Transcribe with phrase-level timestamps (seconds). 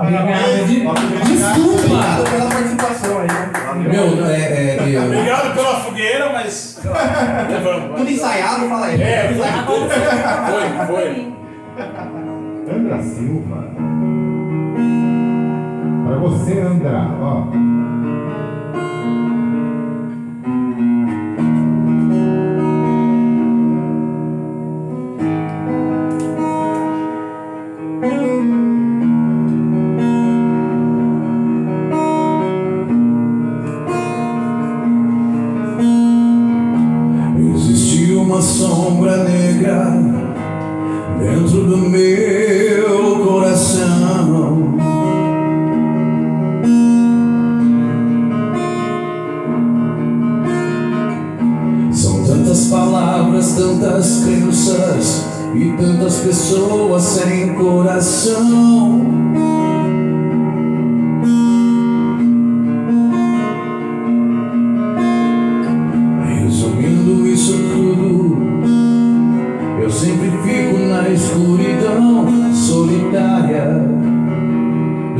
[0.00, 0.66] Obrigado.
[0.66, 0.80] De...
[1.32, 1.78] Desculpa.
[1.84, 3.28] Obrigado pela participação aí.
[3.88, 5.00] Meu, é, é.
[5.00, 6.80] Obrigado pela fogueira, mas.
[7.96, 9.02] Tudo ensaiado, fala aí.
[9.02, 9.34] É,
[9.66, 11.32] foi, foi.
[12.74, 13.68] Andra Silva.
[16.06, 17.67] Pra você, Andra, ó.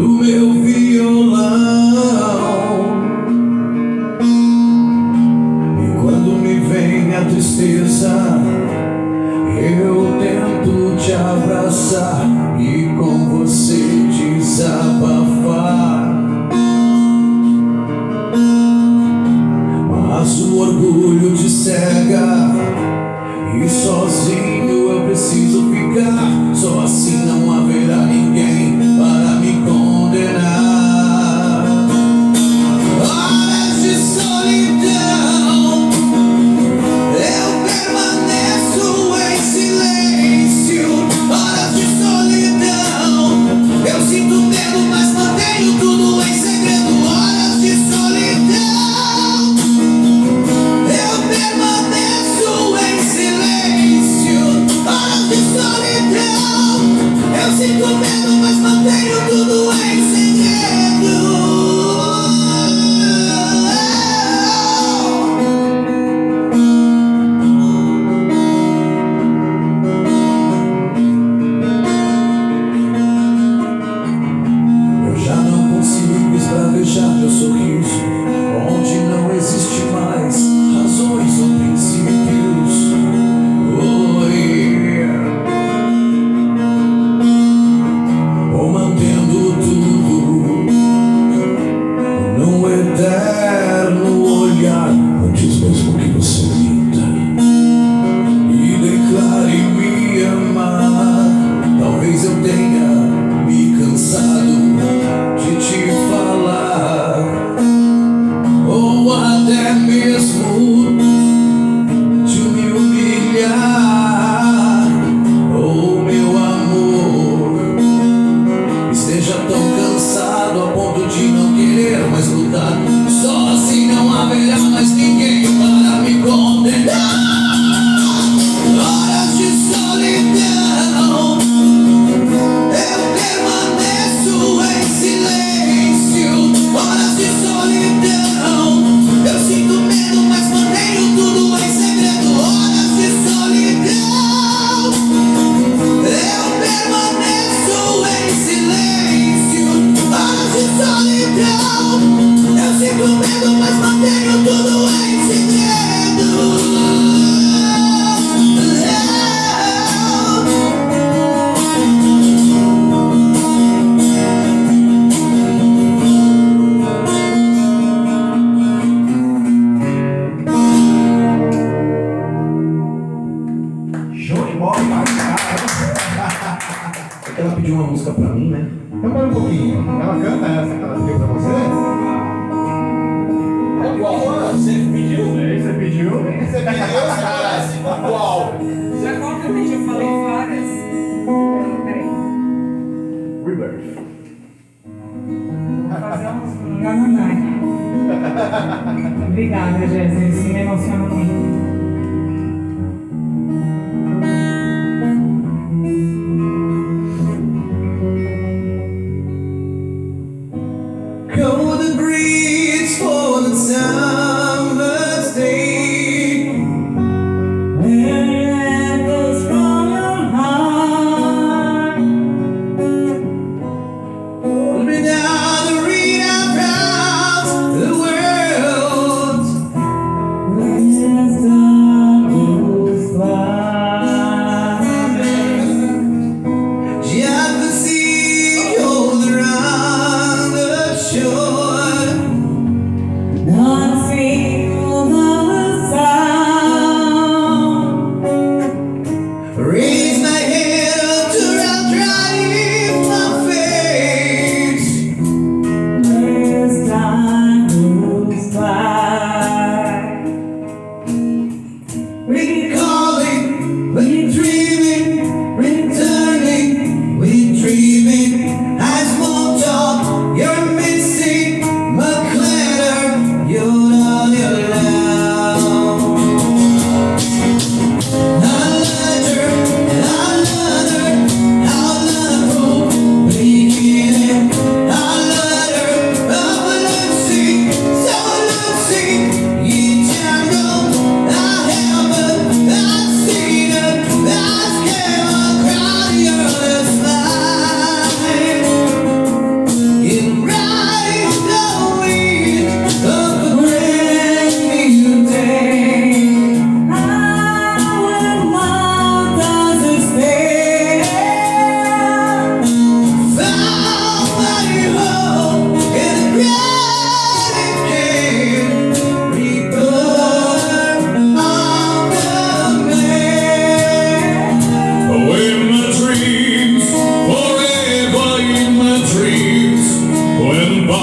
[0.09, 0.88] meu filho.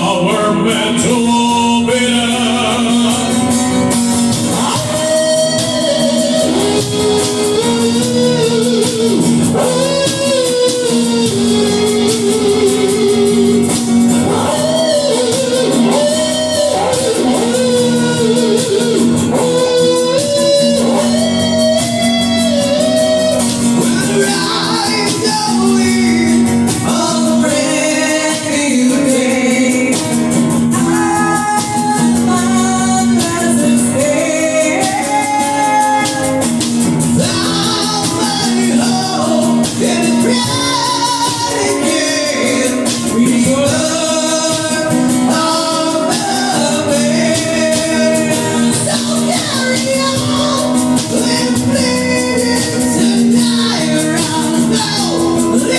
[0.06, 1.45] our mental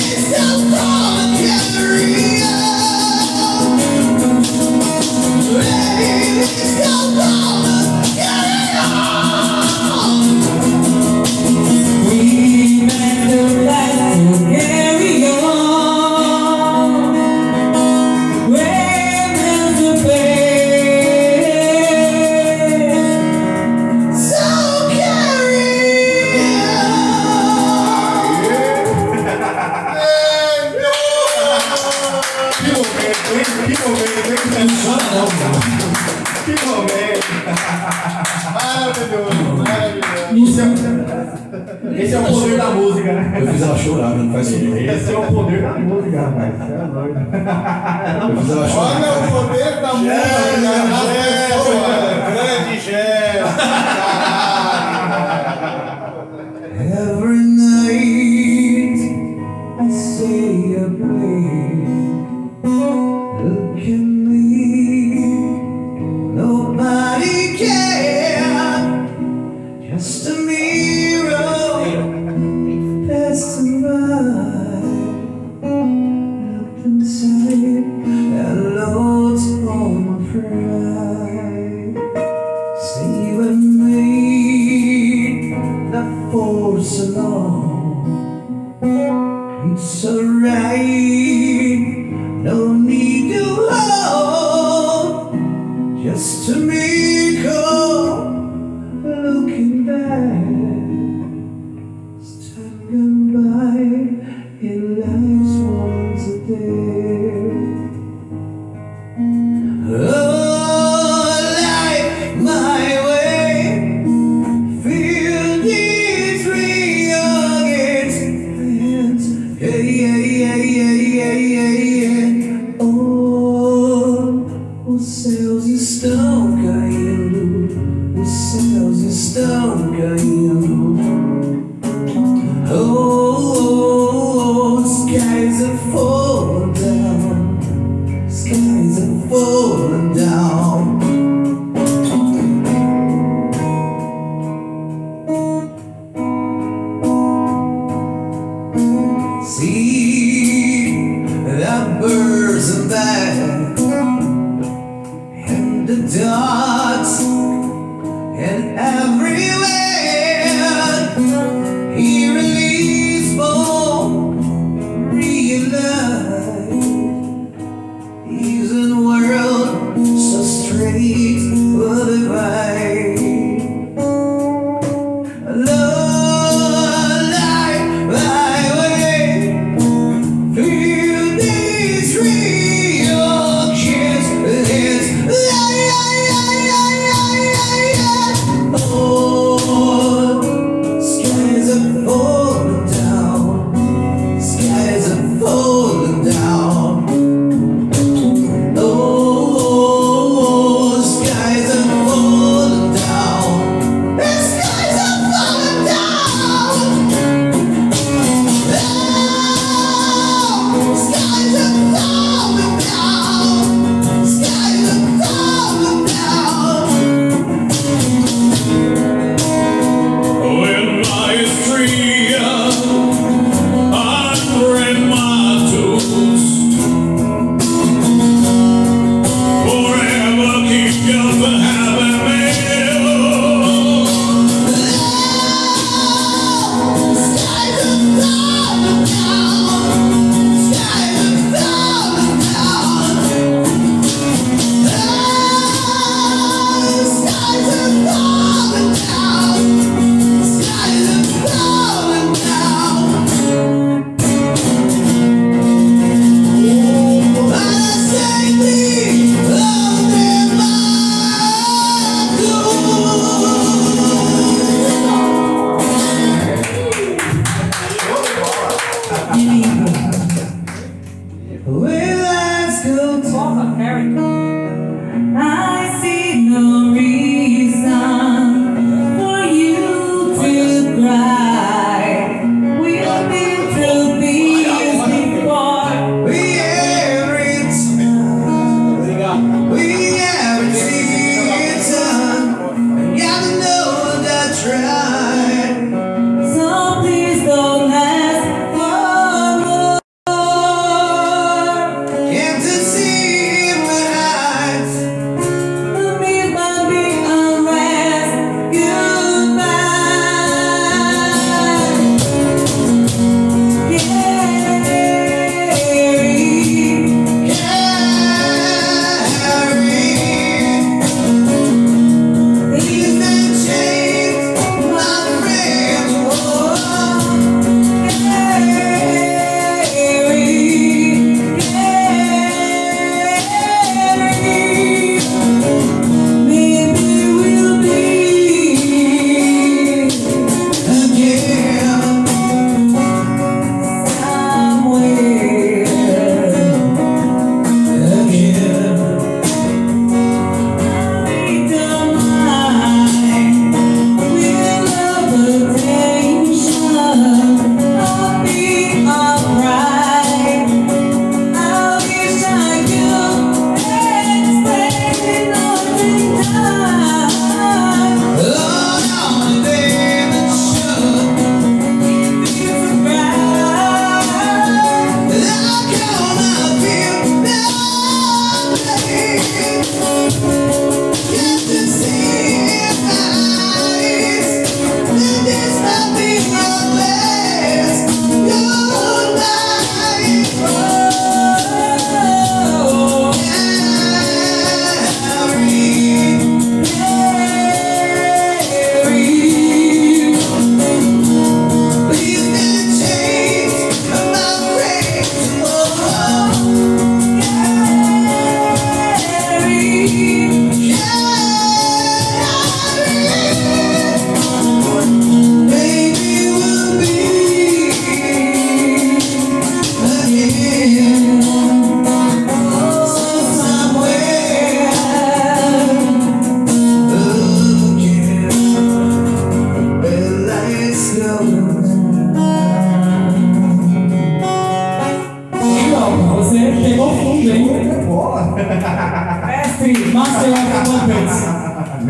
[0.08, 0.30] It's
[0.70, 0.95] not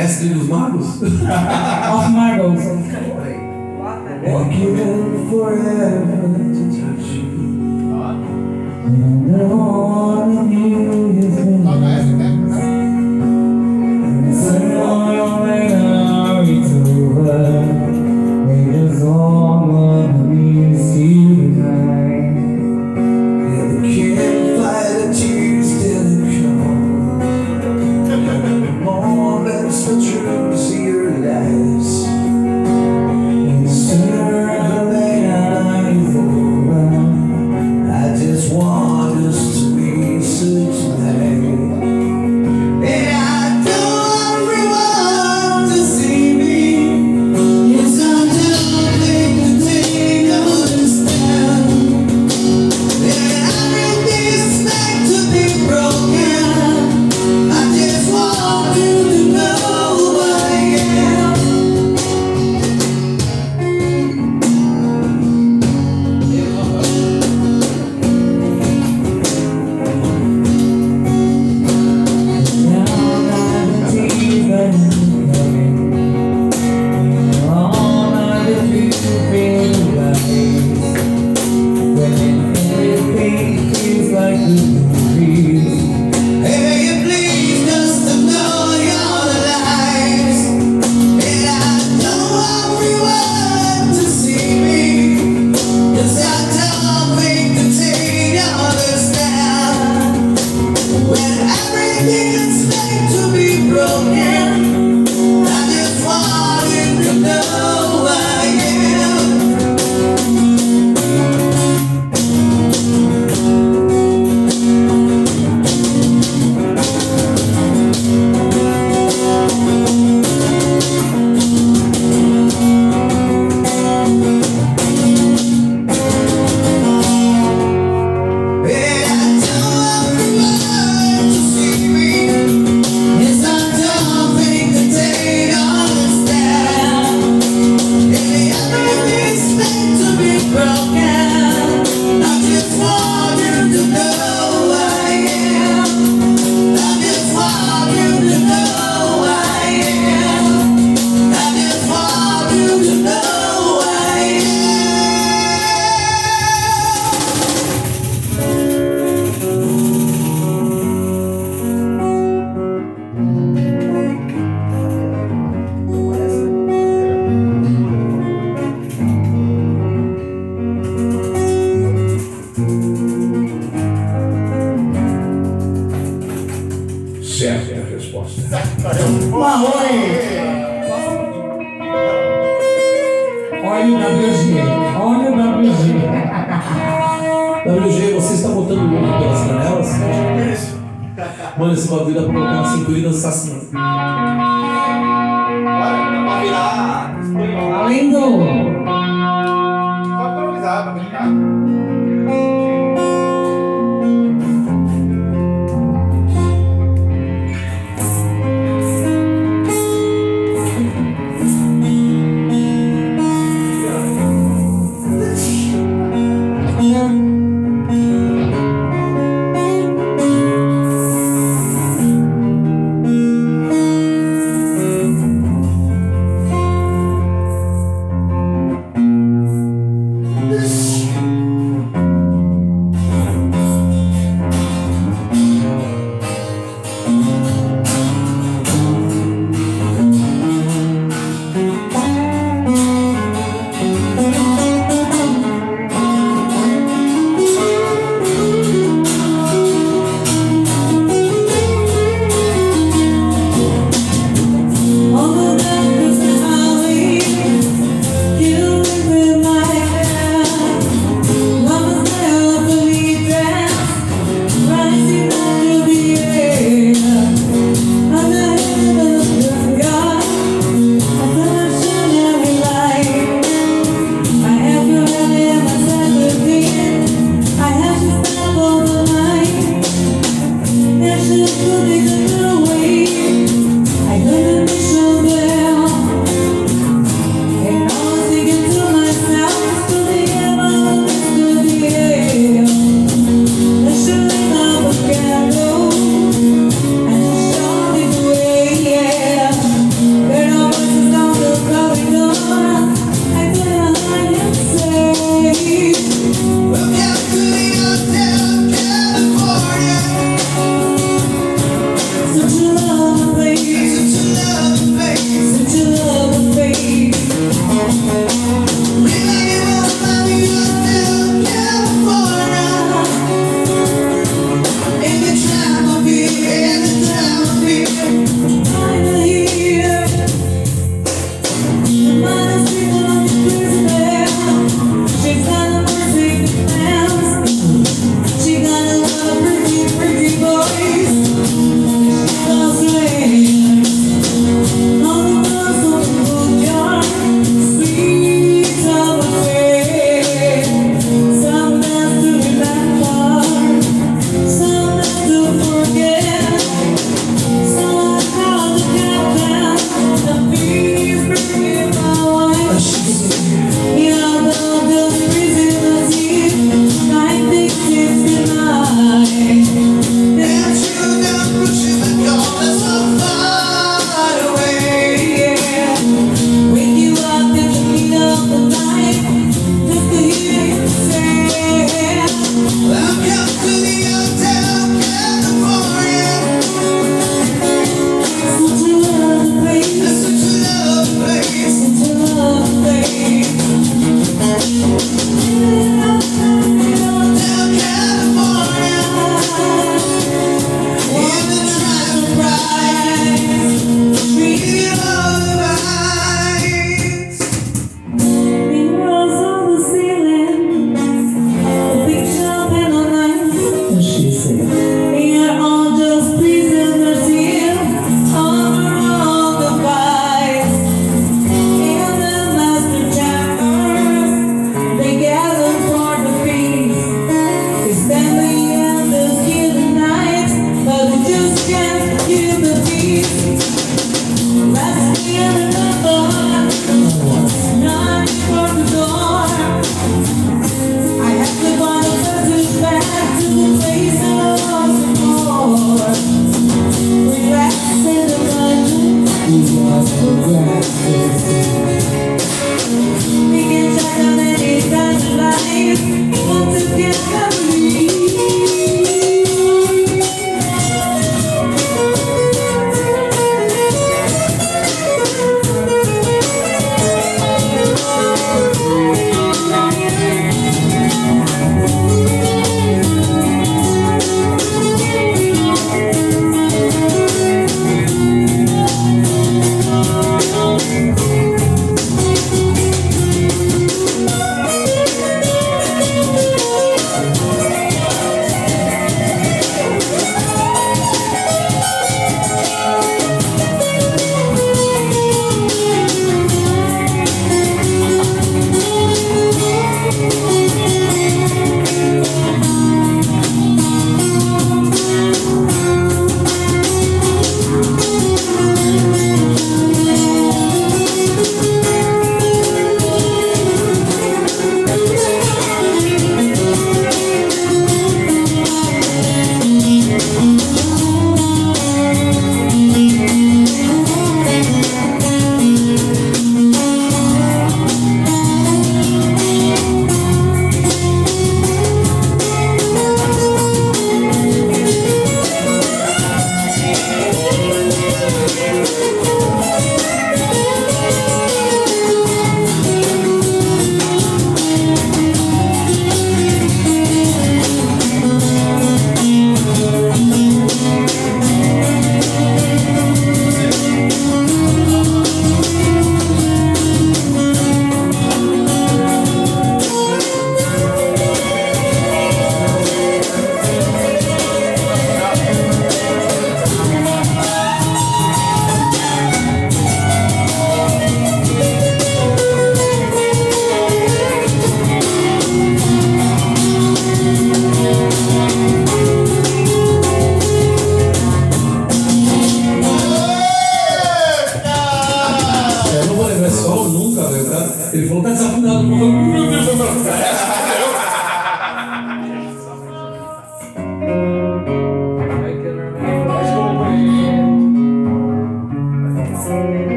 [0.00, 1.02] mestre dos magos.
[1.02, 2.64] of magos.
[4.22, 6.16] Walking forever
[6.54, 7.30] to touch you.